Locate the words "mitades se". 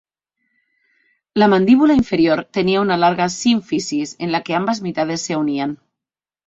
4.81-5.35